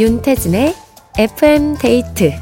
[0.00, 0.74] 윤태진의
[1.18, 2.32] FM 데이트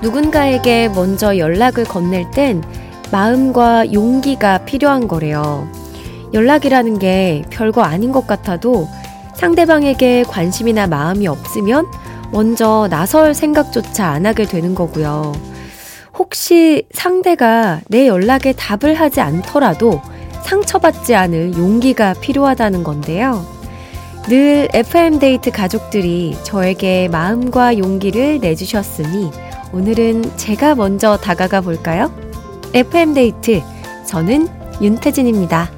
[0.00, 2.62] 누군가에게 먼저 연락을 건넬 땐
[3.10, 5.68] 마음과 용기가 필요한 거래요.
[6.32, 8.86] 연락이라는 게 별거 아닌 것 같아도
[9.38, 11.86] 상대방에게 관심이나 마음이 없으면
[12.32, 15.32] 먼저 나설 생각조차 안 하게 되는 거고요.
[16.18, 20.02] 혹시 상대가 내 연락에 답을 하지 않더라도
[20.42, 23.46] 상처받지 않을 용기가 필요하다는 건데요.
[24.24, 29.30] 늘 FM데이트 가족들이 저에게 마음과 용기를 내주셨으니
[29.72, 32.12] 오늘은 제가 먼저 다가가 볼까요?
[32.74, 33.62] FM데이트.
[34.04, 34.48] 저는
[34.82, 35.77] 윤태진입니다.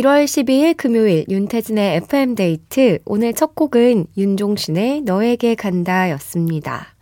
[0.00, 3.00] 1월 12일 금요일 윤태진의 FM데이트.
[3.04, 6.94] 오늘 첫 곡은 윤종신의 너에게 간다 였습니다.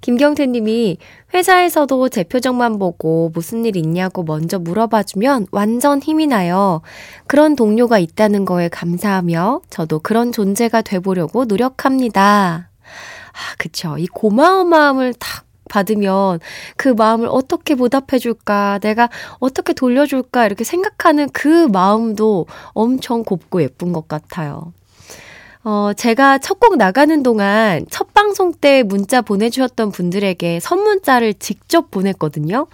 [0.00, 0.98] 김경태 님이
[1.34, 6.82] 회사에서도 제 표정만 보고 무슨 일 있냐고 먼저 물어봐주면 완전 힘이 나요.
[7.26, 12.70] 그런 동료가 있다는 거에 감사하며 저도 그런 존재가 돼보려고 노력합니다.
[13.32, 13.96] 아, 그쵸.
[13.98, 16.40] 이 고마운 마음을 탁 받으면
[16.76, 24.08] 그 마음을 어떻게 보답해줄까, 내가 어떻게 돌려줄까, 이렇게 생각하는 그 마음도 엄청 곱고 예쁜 것
[24.08, 24.72] 같아요.
[25.64, 32.66] 어, 제가 첫 곡 나가는 동안 첫 방송 때 문자 보내주셨던 분들에게 선문자를 직접 보냈거든요.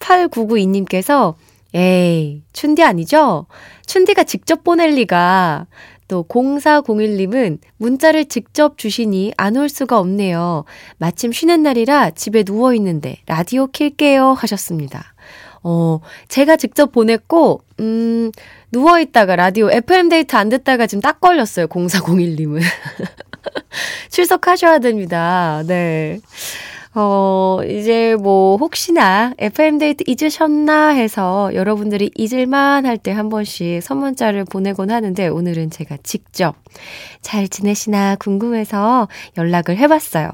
[0.00, 1.34] 8992님께서,
[1.74, 3.46] 에이, 춘디 아니죠?
[3.86, 5.66] 춘디가 직접 보낼 리가.
[6.08, 10.64] 또 0401님은 문자를 직접 주시니 안 올 수가 없네요.
[10.98, 15.14] 마침 쉬는 날이라 집에 누워 있는데 라디오 킬게요 하셨습니다.
[15.62, 18.30] 어, 제가 직접 보냈고 음,
[18.72, 21.66] 누워 있다가 라디오 FM 데이트 안 듣다가 지금 딱 걸렸어요.
[21.66, 22.60] 0401님은.
[24.10, 25.62] 출석하셔야 됩니다.
[25.66, 26.20] 네.
[26.94, 34.90] 어, 이제 뭐, 혹시나 FM데이트 잊으셨나 해서 여러분들이 잊을만 할 때 한 번씩 선문자를 보내곤
[34.90, 36.56] 하는데 오늘은 제가 직접
[37.20, 40.30] 잘 지내시나 궁금해서 연락을 해봤어요.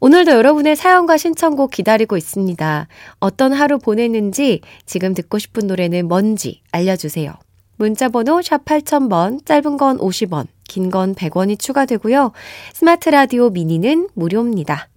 [0.00, 2.86] 오늘도 여러분의 사연과 신청곡 기다리고 있습니다.
[3.18, 7.32] 어떤 하루 보냈는지 지금 듣고 싶은 노래는 뭔지 알려주세요.
[7.76, 12.32] 문자번호 샵 8000번, 짧은 건 50원, 긴 건 100원이 추가되고요.
[12.74, 14.88] 스마트 라디오 미니는 무료입니다.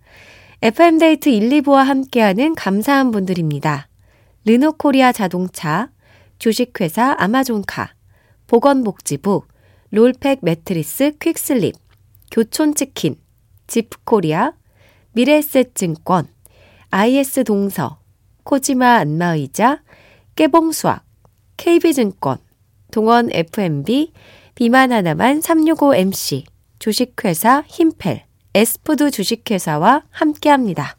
[0.64, 3.88] FM데이트 1, 2부와 함께하는 감사한 분들입니다.
[4.46, 5.90] 르노코리아 자동차,
[6.38, 7.96] 주식회사 아마존카,
[8.46, 9.42] 보건복지부,
[9.90, 11.74] 롤팩 매트리스 퀵슬립,
[12.30, 13.16] 교촌치킨,
[13.66, 14.54] 지프코리아,
[15.14, 16.28] 미래에셋증권,
[16.92, 18.00] IS 동서,
[18.44, 19.82] 코지마 안마의자,
[20.36, 21.04] 깨봉수학,
[21.58, 22.38] KB증권,
[22.92, 24.14] 동원 F&B,
[24.54, 26.44] 비만 하나만 365MC,
[26.78, 30.98] 주식회사 힘펠, 에스푸드 주식회사와 함께합니다.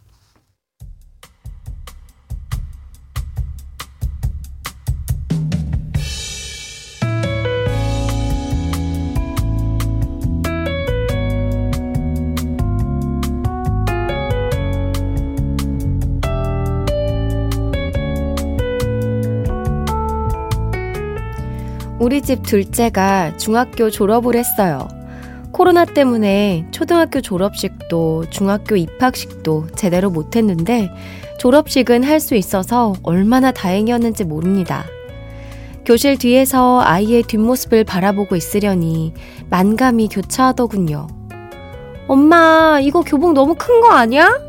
[21.99, 24.89] 우리 집 둘째가 중학교 졸업을 했어요.
[25.53, 30.91] 코로나 때문에 초등학교 졸업식도 중학교 입학식도 제대로 못했는데
[31.39, 34.85] 졸업식은 할 수 있어서 얼마나 다행이었는지 모릅니다.
[35.85, 39.13] 교실 뒤에서 아이의 뒷모습을 바라보고 있으려니
[39.51, 41.09] 만감이 교차하더군요.
[42.07, 44.41] 엄마, 이거 교복 너무 큰 거 아니야?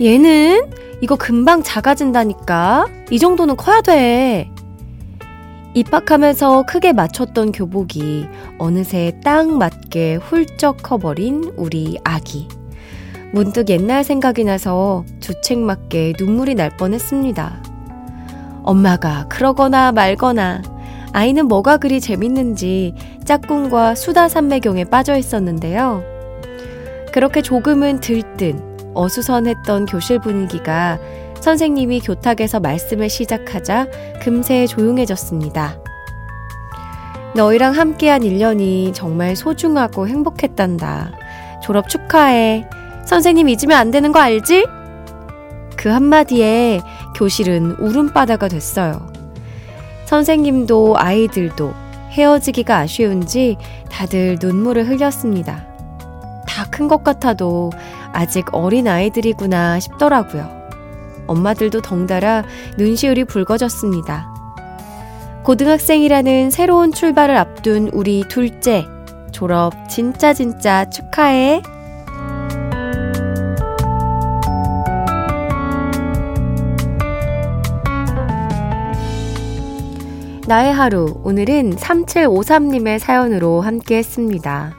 [0.00, 2.86] 얘는 이거 금방 작아진다니까.
[3.10, 4.51] 이 정도는 커야 돼.
[5.74, 8.26] 입학하면서 크게 맞췄던 교복이
[8.58, 12.48] 어느새 딱 맞게 훌쩍 커버린 우리 아기.
[13.32, 17.62] 문득 옛날 생각이 나서 주책맞게 눈물이 날 뻔했습니다.
[18.62, 20.60] 엄마가 그러거나 말거나
[21.14, 22.94] 아이는 뭐가 그리 재밌는지
[23.24, 26.02] 짝꿍과 수다 산매경에 빠져 있었는데요.
[27.12, 28.60] 그렇게 조금은 들뜬
[28.94, 30.98] 어수선했던 교실 분위기가
[31.42, 33.88] 선생님이 교탁에서 말씀을 시작하자
[34.22, 35.76] 금세 조용해졌습니다.
[37.34, 41.10] 너희랑 함께한 1년이 정말 소중하고 행복했단다.
[41.60, 42.68] 졸업 축하해.
[43.06, 44.66] 선생님 잊으면 안 되는 거 알지?
[45.76, 46.80] 그 한마디에
[47.16, 49.04] 교실은 울음바다가 됐어요.
[50.04, 51.74] 선생님도 아이들도
[52.10, 53.56] 헤어지기가 아쉬운지
[53.90, 55.66] 다들 눈물을 흘렸습니다.
[56.46, 57.70] 다 큰 것 같아도
[58.12, 60.61] 아직 어린 아이들이구나 싶더라고요.
[61.32, 62.44] 엄마들도 덩달아
[62.78, 64.28] 눈시울이 붉어졌습니다.
[65.44, 68.86] 고등학생이라는 새로운 출발을 앞둔 우리 둘째.
[69.32, 71.62] 졸업 진짜 진짜 축하해.
[80.46, 81.20] 나의 하루.
[81.24, 84.74] 오늘은 3753님의 사연으로 함께 했습니다.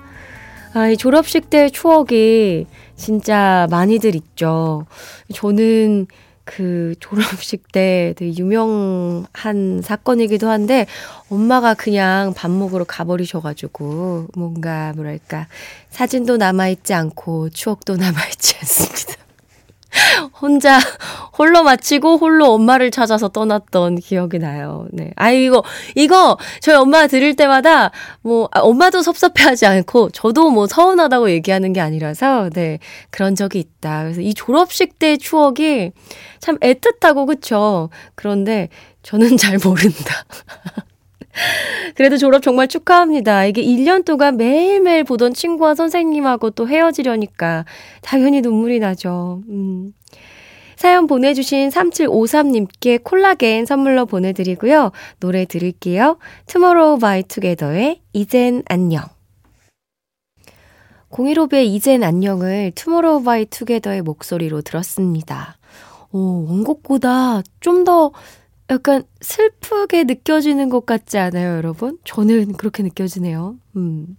[0.74, 4.86] 아, 이 졸업식 때 추억이 진짜 많이들 있죠.
[5.34, 6.08] 저는
[6.46, 10.86] 그 졸업식 때 되게 유명한 사건이기도 한데
[11.30, 15.48] 엄마가 그냥 밥 먹으러 가버리셔가지고 뭔가 뭐랄까
[15.90, 19.14] 사진도 남아있지 않고 추억도 남아있지 않습니다.
[20.42, 20.80] 혼자
[21.44, 24.88] 홀로 마치고 홀로 엄마를 찾아서 떠났던 기억이 나요.
[24.94, 25.12] 네.
[25.18, 25.62] 아 이거
[25.94, 27.92] 이거 저희 엄마가 들을 때마다
[28.22, 32.80] 뭐 아, 엄마도 섭섭해 하지 않고 저도 뭐 서운하다고 얘기하는 게 아니라서 네
[33.10, 34.04] 그런 적이 있다.
[34.04, 35.92] 그래서 이 졸업식 때 추억이
[36.40, 37.90] 참 애틋하고 그쵸.
[38.16, 38.70] 그런데
[39.02, 40.24] 저는 잘 모른다.
[41.96, 43.44] 그래도 졸업 정말 축하합니다.
[43.46, 47.66] 이게 1년 동안 매일매일 보던 친구와 선생님하고 또 헤어지려니까
[48.02, 49.42] 당연히 눈물이 나죠.
[49.50, 49.94] 음.
[50.84, 54.92] 사연 보내주신 3753님께 콜라겐 선물로 보내드리고요.
[55.22, 56.18] 노래 들을게요.
[56.48, 59.06] 투모로우 바이 투게더의 이젠 안녕.
[61.10, 65.58] 015B의 이젠 안녕을 투모로우 바이 투게더의 목소리로 들었습니다.
[66.12, 68.12] 오, 원곡보다 좀 더
[68.70, 71.98] 약간 슬프게 느껴지는 것 같지 않아요, 여러분?
[72.04, 73.56] 저는 그렇게 느껴지네요.
[73.78, 74.18] 음.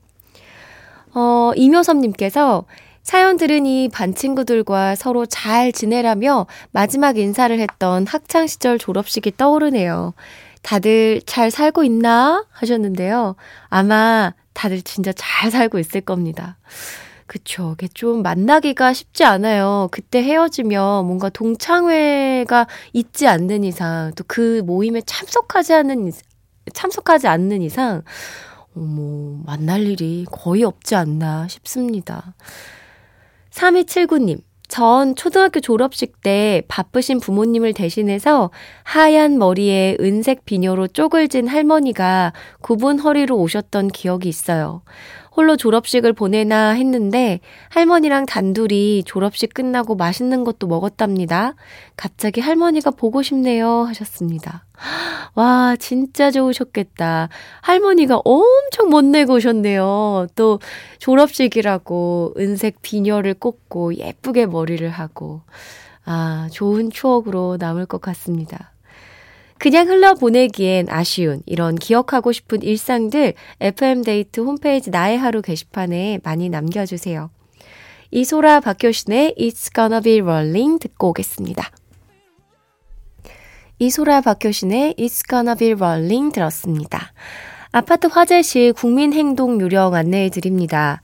[1.14, 2.64] 어, 이묘섭님께서
[3.04, 10.14] 사연 들으니 반 친구들과 서로 잘 지내라며 마지막 인사를 했던 학창시절 졸업식이 떠오르네요.
[10.62, 12.46] 다들 잘 살고 있나?
[12.50, 13.36] 하셨는데요.
[13.68, 16.56] 아마 다들 진짜 잘 살고 있을 겁니다.
[17.26, 17.70] 그쵸.
[17.72, 19.88] 그게 좀 만나기가 쉽지 않아요.
[19.92, 26.10] 그때 헤어지면 뭔가 동창회가 있지 않는 이상, 또 그 모임에 참석하지 않는,
[26.72, 28.02] 참석하지 않는 이상,
[28.74, 32.34] 어머, 만날 일이 거의 없지 않나 싶습니다.
[33.54, 38.50] 3279님, 전 초등학교 졸업식 때 바쁘신 부모님을 대신해서
[38.82, 44.82] 하얀 머리에 은색 비녀로 쪽을 진 할머니가 굽은 허리로 오셨던 기억이 있어요.
[45.36, 47.40] 홀로 졸업식을 보내나 했는데
[47.70, 51.54] 할머니랑 단둘이 졸업식 끝나고 맛있는 것도 먹었답니다.
[51.96, 54.64] 갑자기 할머니가 보고 싶네요 하셨습니다.
[55.34, 57.28] 와, 진짜 좋으셨겠다.
[57.62, 60.28] 할머니가 엄청 못내고 오셨네요.
[60.36, 60.60] 또
[60.98, 65.42] 졸업식이라고 은색 비녀를 꽂고 예쁘게 머리를 하고.
[66.04, 68.73] 아, 좋은 추억으로 남을 것 같습니다.
[69.58, 77.30] 그냥 흘러보내기엔 아쉬운 이런 기억하고 싶은 일상들 FM데이트 홈페이지 나의 하루 게시판에 많이 남겨주세요.
[78.10, 81.70] 이소라 박효신의 It's Gonna Be Rolling 듣고 오겠습니다.
[83.78, 87.12] 이소라 박효신의 It's Gonna Be Rolling 들었습니다.
[87.72, 91.02] 아파트 화재 시 국민행동 요령 안내해 드립니다.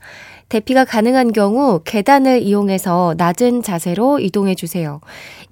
[0.51, 4.99] 대피가 가능한 경우 계단을 이용해서 낮은 자세로 이동해 주세요.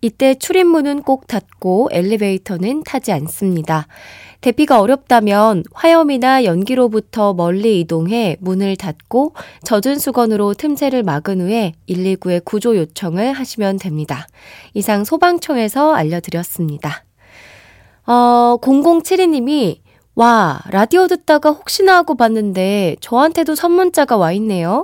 [0.02, 3.88] 이때 출입문은 꼭 닫고 엘리베이터는 타지 않습니다.
[4.42, 12.76] 대피가 어렵다면 화염이나 연기로부터 멀리 이동해 문을 닫고 젖은 수건으로 틈새를 막은 후에 119에 구조
[12.76, 14.28] 요청을 하시면 됩니다.
[14.74, 17.06] 이상 소방청에서 알려드렸습니다.
[18.06, 19.80] 어, 0072님이
[20.24, 24.84] 와, 라디오 듣다가 혹시나 하고 봤는데 저한테도 선문자가 와 있네요.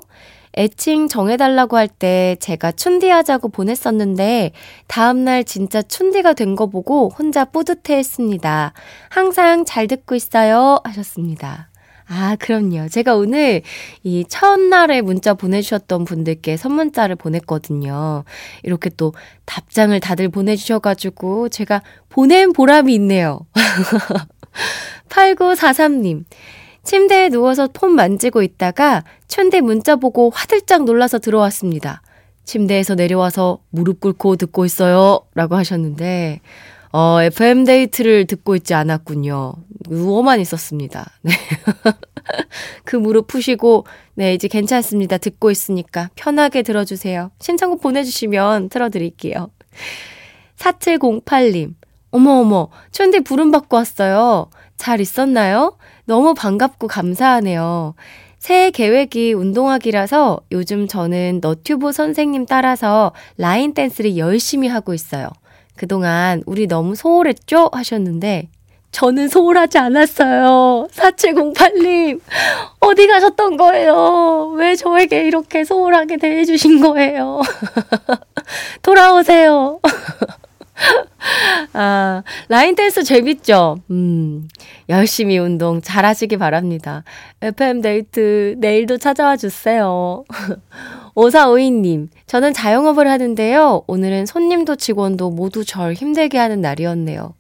[0.58, 4.54] 애칭 정해달라고 할 때 제가 춘디 하자고 보냈었는데
[4.88, 8.72] 다음날 진짜 춘디가 된 거 보고 혼자 뿌듯해 했습니다.
[9.10, 10.80] 항상 잘 듣고 있어요.
[10.86, 11.68] 하셨습니다.
[12.08, 12.88] 아, 그럼요.
[12.88, 13.62] 제가 오늘
[14.04, 18.24] 이 첫날에 문자 보내주셨던 분들께 선문자를 보냈거든요.
[18.64, 19.14] 이렇게 또
[19.46, 23.42] 답장을 다들 보내주셔가지고 제가 보낸 보람이 있네요.
[25.10, 26.26] 8943님.
[26.84, 32.02] 침대에 누워서 폰 만지고 있다가 춘대 문자 보고 화들짝 놀라서 들어왔습니다.
[32.46, 35.22] 침대에서 내려와서 무릎 꿇고 듣고 있어요.
[35.34, 36.42] 라고 하셨는데,
[36.92, 39.54] 어, FM데이트를 듣고 있지 않았군요.
[39.90, 41.12] 누워만 있었습니다.
[41.24, 41.34] 네.
[42.86, 45.18] 그 무릎 푸시고, 네, 이제 괜찮습니다.
[45.18, 47.32] 듣고 있으니까 편하게 들어주세요.
[47.40, 49.50] 신청곡 보내주시면 틀어드릴게요.
[50.58, 51.74] 4708님,
[52.12, 54.50] 어머어머, 춘디 부름 받고 왔어요.
[54.78, 55.78] 잘 있었나요?
[56.06, 57.96] 너무 반갑고 감사하네요.
[58.38, 65.30] 새해 계획이 운동하기라서 요즘 저는 너튜브 선생님 따라서 라인 댄스를 열심히 하고 있어요.
[65.76, 67.70] 그동안 우리 너무 소홀했죠?
[67.74, 68.50] 하셨는데,
[68.92, 70.88] 저는 소홀하지 않았어요.
[70.94, 72.22] 4708님,
[72.80, 74.54] 어디 가셨던 거예요?
[74.56, 77.42] 왜 저에게 이렇게 소홀하게 대해주신 거예요?
[78.84, 79.80] 돌아오세요.
[81.74, 83.78] 아, 라인 댄스 재밌죠?
[83.90, 84.48] 음,
[84.90, 87.04] 열심히 운동 잘 하시기 바랍니다.
[87.42, 90.24] FM 데이트 내일도 찾아와 주세요.
[91.16, 93.84] 5452님, 저는 자영업을 하는데요.
[93.88, 97.34] 오늘은 손님도 직원도 모두 절 힘들게 하는 날이었네요.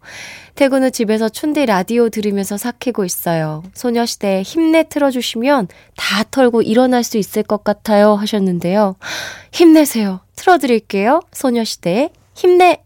[0.55, 3.63] 퇴근 후 집에서 춘디 라디오 들으면서 삭히고 있어요.
[3.73, 8.15] 소녀시대 힘내 틀어주시면 다 털고 일어날 수 있을 것 같아요.
[8.15, 8.95] 하셨는데요.
[9.51, 10.21] 힘내세요.
[10.37, 11.19] 틀어드릴게요.
[11.33, 12.84] 소녀시대 힘내!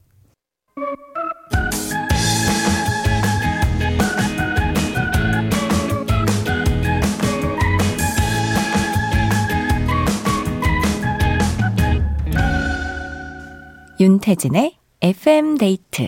[13.99, 16.07] 윤태진의 FM 데이트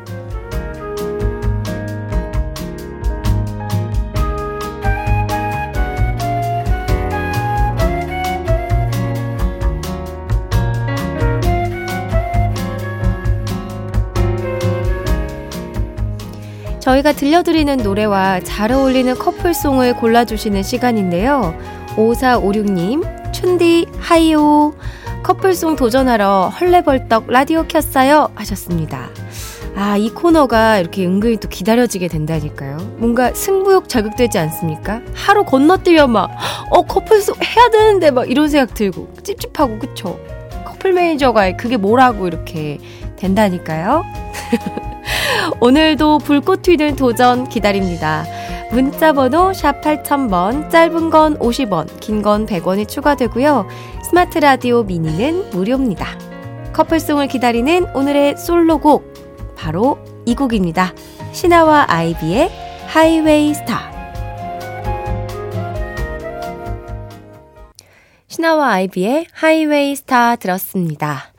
[16.91, 21.55] 저희가 들려드리는 노래와 잘 어울리는 커플송을 골라주시는 시간인데요.
[21.95, 24.73] 5456님, 춘디, 하이오.
[25.23, 28.31] 커플송 도전하러 헐레벌떡 라디오 켰어요.
[28.35, 29.09] 하셨습니다.
[29.75, 32.77] 아, 이 코너가 이렇게 은근히 또 기다려지게 된다니까요.
[32.97, 35.01] 뭔가 승부욕 자극되지 않습니까?
[35.13, 36.29] 하루 건너뛰면 막,
[36.71, 40.19] 어, 커플송 해야 되는데 막 이런 생각 들고, 찝찝하고, 그쵸?
[40.65, 42.79] 커플 매니저가 그게 뭐라고 이렇게
[43.15, 44.03] 된다니까요.
[45.59, 48.25] 오늘도 불꽃 튀는 도전 기다립니다.
[48.71, 53.67] 문자 번호 샵 8000번, 짧은 건 50원, 긴 건 100원이 추가되고요.
[54.03, 56.07] 스마트 라디오 미니는 무료입니다.
[56.73, 60.93] 커플송을 기다리는 오늘의 솔로곡, 바로 이 곡입니다.
[61.33, 62.49] 신화와 아이비의
[62.87, 63.91] Highway Star.
[68.27, 71.33] 신화와 아이비의 Highway Star 들었습니다.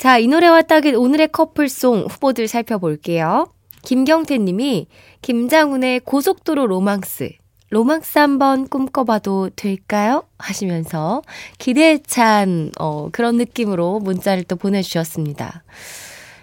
[0.00, 3.52] 자, 이 노래와 딱인 오늘의 커플송 후보들 살펴볼게요.
[3.82, 4.86] 김경태 님이
[5.20, 7.32] 김장훈의 고속도로 로망스.
[7.68, 10.22] 로망스 한번 꿈꿔봐도 될까요?
[10.38, 11.20] 하시면서
[11.58, 15.64] 기대에 찬, 어, 그런 느낌으로 문자를 또 보내주셨습니다.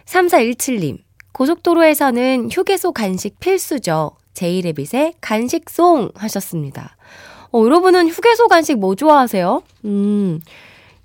[0.05, 0.99] 3417님,
[1.31, 4.11] 고속도로에서는 휴게소 간식 필수죠.
[4.35, 6.95] 제이레빗의 간식송 하셨습니다.
[7.51, 9.63] 어, 여러분은 휴게소 간식 뭐 좋아하세요?
[9.85, 10.41] 음,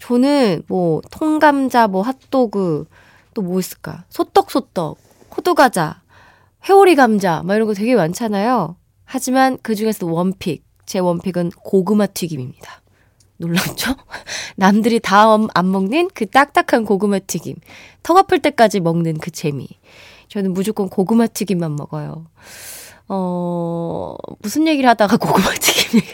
[0.03, 2.87] 저는 뭐 통감자, 뭐 핫도그,
[3.35, 4.05] 또 뭐 있을까?
[4.11, 4.99] 소떡소떡,
[5.37, 6.03] 호두과자,
[6.69, 8.77] 회오리 감자, 막 이런 거 되게 많잖아요.
[9.05, 12.83] 하지만 그 중에서 원픽, 제 원픽은 고구마 튀김입니다.
[13.39, 13.95] 놀랐죠?
[14.57, 17.57] 남들이 다 안 먹는 그 딱딱한 고구마 튀김.
[18.03, 19.69] 턱 아플 때까지 먹는 그 재미.
[20.29, 22.27] 저는 무조건 고구마 튀김만 먹어요.
[23.09, 26.13] 어, 무슨 얘기를 하다가 고구마 튀김 얘기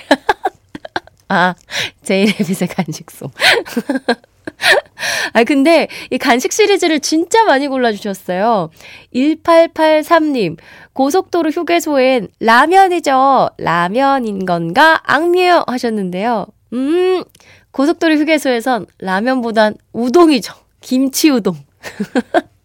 [1.28, 1.54] 아,
[2.02, 3.30] 제이레빗의 간식송.
[5.32, 8.70] 아, 근데 이 간식 시리즈를 진짜 많이 골라주셨어요.
[9.14, 10.56] 1883님,
[10.92, 13.50] 고속도로 휴게소엔 라면이죠.
[13.58, 15.00] 라면인 건가?
[15.04, 16.46] 악뮤 하셨는데요.
[16.72, 17.24] 음,
[17.70, 20.54] 고속도로 휴게소에선 라면보단 우동이죠.
[20.80, 21.56] 김치 우동.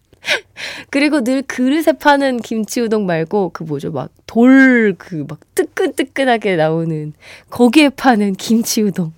[0.90, 7.12] 그리고 늘 그릇에 파는 김치 우동 말고 그 뭐죠 막 돌 그 막 뜨끈뜨끈하게 나오는
[7.50, 9.12] 거기에 파는 김치 우동.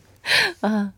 [0.60, 0.92] 아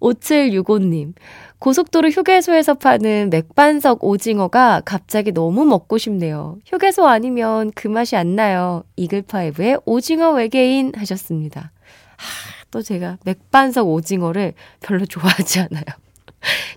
[0.00, 1.12] 5765님
[1.58, 6.58] 고속도로 휴게소에서 파는 맥반석 오징어가 갑자기 너무 먹고 싶네요.
[6.66, 8.82] 휴게소 아니면 그 맛이 안 나요.
[8.96, 11.70] 이글파이브의 오징어 외계인 하셨습니다.
[12.16, 15.84] 하, 또 제가 맥반석 오징어를 별로 좋아하지 않아요.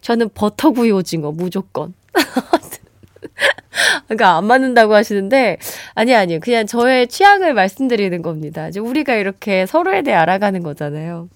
[0.01, 1.93] 저는 버터구이 오징어 무조건.
[4.05, 5.57] 그러니까 안 맞는다고 하시는데
[5.93, 6.39] 아니 아니요.
[6.41, 8.67] 그냥 저의 취향을 말씀드리는 겁니다.
[8.67, 11.29] 이제 우리가 이렇게 서로에 대해 알아가는 거잖아요.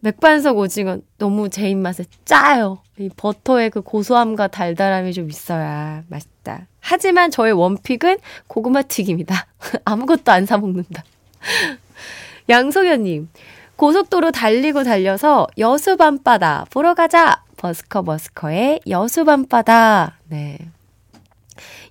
[0.00, 2.80] 맥반석 오징어 너무 제 입맛에 짜요.
[2.98, 6.66] 이 버터의 그 고소함과 달달함이 좀 있어야 맛있다.
[6.80, 9.46] 하지만 저의 원픽은 고구마 튀김이다.
[9.84, 11.04] 아무것도 안 사 먹는다.
[12.48, 13.28] 양소연님,
[13.76, 17.42] 고속도로 달리고 달려서 여수 밤바다 보러 가자.
[17.56, 20.18] 버스커 버스커의 여수 밤바다.
[20.28, 20.58] 네.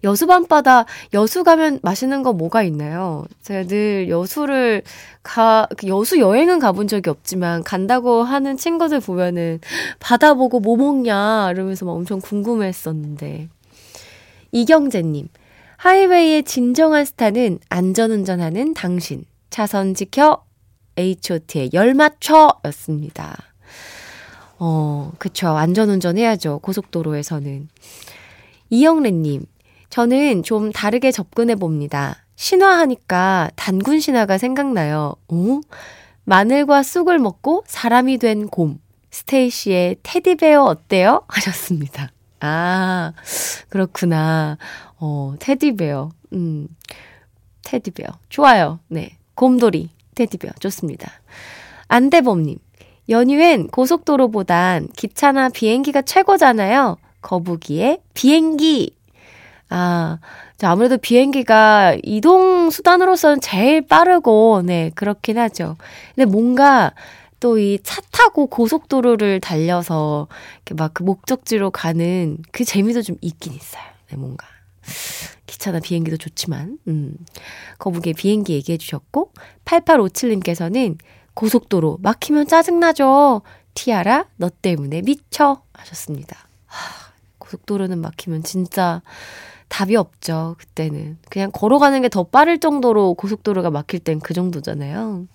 [0.04, 3.26] 여수 밤바다, 여수 가면 맛있는 거 뭐가 있나요?
[3.42, 4.82] 제가 늘 여수를
[5.24, 9.60] 가, 그 여수 여행은 가본 적이 없지만 간다고 하는 친구들 보면은
[10.00, 13.50] 바다 보고 뭐 먹냐 이러면서 막 엄청 궁금해 했었는데.
[14.52, 15.28] 이경재님,
[15.78, 19.26] 하이웨이의 진정한 스타는 안전운전하는 당신.
[19.50, 20.44] 차선 지켜
[20.98, 23.36] H.O.T의 열 맞춰 였습니다.
[24.60, 25.50] 어, 그쵸.
[25.50, 26.60] 안전운전 해야죠.
[26.60, 27.70] 고속도로에서는.
[28.70, 29.46] 이영래님,
[29.90, 32.18] 저는 좀 다르게 접근해 봅니다.
[32.36, 35.16] 신화하니까 단군 신화가 생각나요.
[35.28, 35.62] 어?
[36.24, 38.80] 마늘과 쑥을 먹고 사람이 된 곰.
[39.12, 41.24] 스테이시의 테디베어 어때요?
[41.28, 42.12] 하셨습니다.
[42.40, 43.14] 아,
[43.70, 44.58] 그렇구나.
[44.98, 46.10] 어, 테디베어.
[46.34, 46.68] 음,
[47.64, 48.08] 테디베어.
[48.30, 48.80] 좋아요.
[48.88, 49.18] 네.
[49.36, 50.52] 곰돌이, 테디베어.
[50.60, 51.12] 좋습니다.
[51.88, 52.58] 안대범님.
[53.10, 56.98] 연휴엔 고속도로보단 기차나 비행기가 최고잖아요.
[57.22, 58.96] 거북이의 비행기.
[59.70, 60.18] 아,
[60.64, 65.78] 아무래도 비행기가 이동 수단으로서는 제일 빠르고, 네, 그렇긴 하죠.
[66.16, 66.94] 근데 뭔가
[67.40, 70.28] 또 이 차 타고 고속도로를 달려서
[70.66, 73.84] 이렇게 막 그 목적지로 가는 그 재미도 좀 있긴 있어요.
[74.10, 74.46] 네, 뭔가.
[75.46, 77.14] 기차나 비행기도 좋지만, 음.
[77.80, 79.32] 거북이의 비행기 얘기해 주셨고,
[79.66, 80.98] 8857님께서는
[81.34, 83.42] 고속도로 막히면 짜증나죠.
[83.74, 85.62] 티아라, 너 때문에 미쳐.
[85.74, 86.38] 하셨습니다.
[86.66, 87.09] 하,
[87.50, 89.02] 고속도로는 막히면 진짜
[89.70, 90.56] 답이 없죠.
[90.60, 91.18] 그때는.
[91.30, 95.26] 그냥 걸어가는 게 더 빠를 정도로 고속도로가 막힐 땐 그 정도잖아요.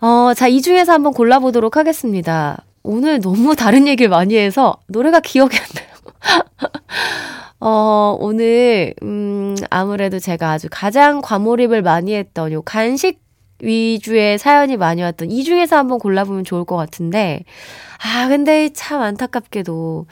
[0.00, 2.64] 어, 자, 이 중에서 한번 골라보도록 하겠습니다.
[2.82, 6.42] 오늘 너무 다른 얘기를 많이 해서 노래가 기억이 안 나요.
[7.60, 13.20] 어, 오늘, 음, 아무래도 제가 아주 가장 과몰입을 많이 했던 요 간식
[13.60, 17.44] 위주의 사연이 많이 왔던 이 중에서 한번 골라보면 좋을 것 같은데,
[18.02, 20.06] 아, 근데 참 안타깝게도,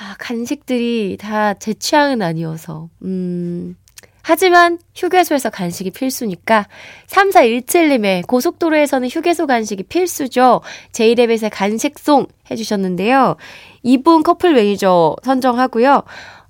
[0.00, 3.76] 아, 간식들이 다 제 취향은 아니어서, 음,
[4.22, 6.66] 하지만 휴게소에서 간식이 필수니까
[7.06, 10.62] 3417님의 고속도로에서는 휴게소 간식이 필수죠.
[10.92, 13.36] 제이레빗의 간식송 해주셨는데요.
[13.82, 16.02] 이분 커플 매니저 선정하고요.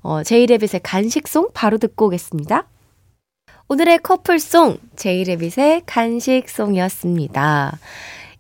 [0.03, 2.67] 어, 제이레빗의 간식송 바로 듣고 오겠습니다.
[3.69, 7.79] 오늘의 커플송 제이레빗의 간식송이었습니다.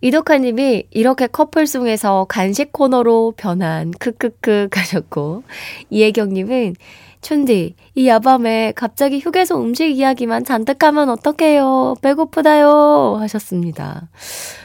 [0.00, 5.42] 이덕화님이 이렇게 커플송에서 간식 코너로 변한 크크크 하셨고
[5.90, 6.74] 이혜경님은
[7.20, 14.08] 춘디 이 야밤에 갑자기 휴게소 음식 이야기만 잔뜩 하면 어떡해요 배고프다요 하셨습니다.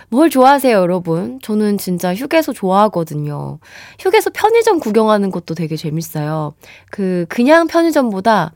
[0.10, 1.39] 뭘 좋아하세요 여러분?
[1.41, 3.60] 저는 진짜 휴게소 좋아하거든요.
[4.00, 6.54] 휴게소 편의점 구경하는 것도 되게 재밌어요.
[6.89, 8.54] 그 그냥 편의점보다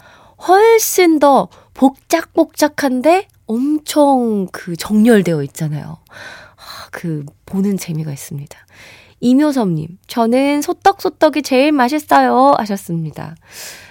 [0.47, 5.97] 훨씬 더 복작복작한데 엄청 그 정렬되어 있잖아요.
[6.91, 8.57] 그 보는 재미가 있습니다.
[9.21, 13.35] 이묘섭님, 저는 소떡소떡이 제일 맛있어요 하셨습니다.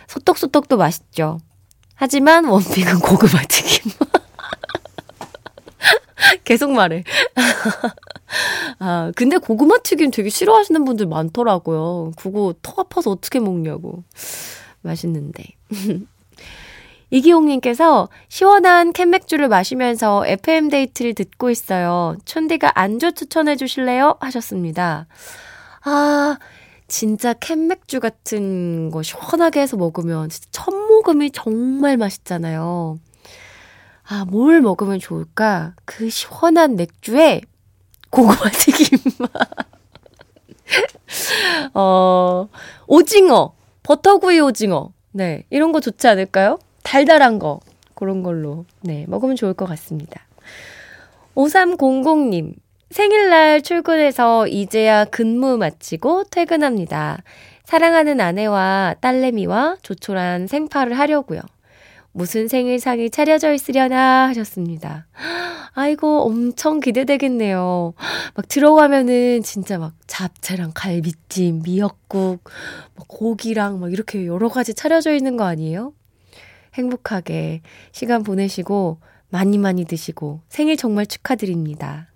[0.07, 1.39] 소떡소떡도 맛있죠.
[1.95, 3.93] 하지만 원픽은 고구마 튀김.
[6.45, 7.05] 계속 말해.
[8.79, 12.13] 아, 근데 고구마 튀김 되게 싫어하시는 분들 많더라고요.
[12.17, 14.05] 그거 턱 아파서 어떻게 먹냐고.
[14.83, 15.45] 맛있는데.
[17.11, 22.17] 이기홍님께서 시원한 캔맥주를 마시면서 FM데이트를 듣고 있어요.
[22.25, 24.17] 촌디가 안주 추천해 주실래요?
[24.21, 25.07] 하셨습니다.
[25.85, 26.39] 아,
[26.87, 32.99] 진짜 캔맥주 같은 거 시원하게 해서 먹으면 진짜 첫 모금이 정말 맛있잖아요.
[34.11, 35.75] 아, 뭘 먹으면 좋을까?
[35.85, 37.43] 그 시원한 맥주에
[38.11, 38.99] 고구마 튀김.
[41.75, 42.49] 어,
[42.87, 43.55] 오징어.
[43.83, 44.93] 버터구이 오징어.
[45.13, 45.45] 네.
[45.51, 46.59] 이런 거 좋지 않을까요?
[46.89, 47.61] 달달한 거.
[47.95, 48.65] 그런 걸로.
[48.81, 49.05] 네.
[49.09, 50.23] 먹으면 좋을 것 같습니다.
[51.35, 52.55] 5300님.
[52.89, 57.19] 생일날 출근해서 이제야 근무 마치고 퇴근합니다.
[57.65, 61.43] 사랑하는 아내와 딸내미와 조촐한 생파를 하려고요.
[62.13, 65.07] 무슨 생일상이 차려져 있으려나 하셨습니다.
[65.75, 67.93] 아이고, 엄청 기대되겠네요.
[68.35, 72.45] 막 들어가면은 진짜 막 잡채랑 갈비찜, 미역국,
[73.09, 75.93] 고기랑 막 이렇게 여러 가지 차려져 있는 거 아니에요?
[76.79, 77.63] 행복하게
[77.93, 78.99] 시간 보내시고
[79.31, 82.09] 많이 많이 드시고 생일 정말 축하드립니다.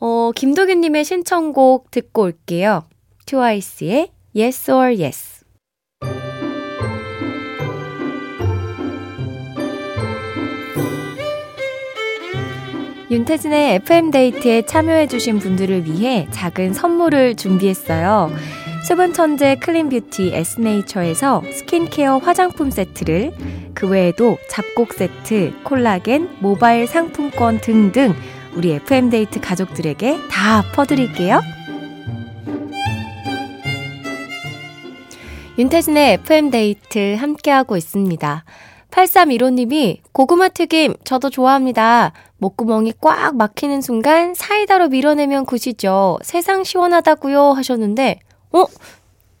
[0.00, 2.84] 어, 김도균님의 신청곡 듣고 올게요.
[3.26, 5.38] 트와이스의 Yes or Yes.
[13.10, 18.30] 윤태진의 FM데이트에 참여해주신 분들을 위해 작은 선물을 준비했어요.
[18.86, 23.32] 수분 천재 clean beauty 에스네이처에서 스킨케어 화장품 세트를
[23.74, 28.14] 그 외에도 잡곡 세트, 콜라겐, 모바일 상품권 등등
[28.54, 31.40] 우리 FM데이트 가족들에게 다 퍼드릴게요.
[35.58, 38.44] 윤태진의 FM데이트 함께하고 있습니다.
[38.90, 42.12] 8315님이 고구마 튀김 저도 좋아합니다.
[42.38, 46.18] 목구멍이 꽉 막히는 순간 사이다로 밀어내면 good이죠.
[46.22, 48.20] 세상 시원하다고요 하셨는데
[48.52, 48.64] 어?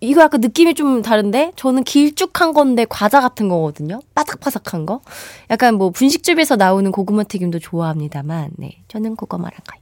[0.00, 1.52] 이거 약간 느낌이 좀 다른데?
[1.56, 4.00] 저는 길쭉한 건데 과자 같은 거거든요.
[4.14, 5.00] 바삭바삭한 거.
[5.50, 8.78] 약간 뭐 분식집에서 나오는 고구마 튀김도 좋아합니다만, 네.
[8.86, 9.80] 저는 그거 말할까요?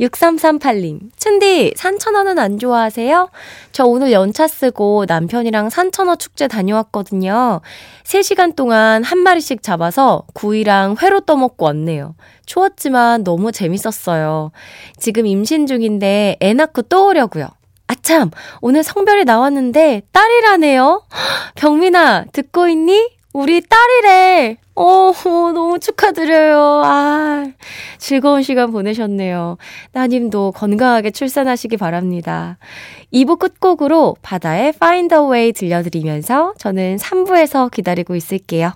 [0.00, 1.10] 6338님.
[1.16, 3.28] 춘디, 산천어는 안 좋아하세요?
[3.72, 7.60] 저 오늘 연차 쓰고 남편이랑 산천어 축제 다녀왔거든요.
[8.04, 12.14] 3시간 동안 한 마리씩 잡아서 구이랑 회로 떠먹고 왔네요.
[12.46, 14.52] 추웠지만 너무 재밌었어요.
[14.96, 17.48] 지금 임신 중인데 애 낳고 또 오려고요.
[17.92, 18.30] 아참,
[18.62, 21.02] 오늘 성별이 나왔는데 딸이라네요.
[21.56, 23.10] 경민아, 듣고 있니?
[23.34, 24.56] 우리 딸이래.
[24.74, 25.12] 어,
[25.52, 26.82] 너무 축하드려요.
[26.84, 27.44] 아,
[27.98, 29.58] 즐거운 시간 보내셨네요.
[29.92, 32.56] 따님도 건강하게 출산하시기 바랍니다.
[33.12, 38.72] 2부 끝곡으로 바다의 Find a Way 들려드리면서 저는 3부에서 기다리고 있을게요.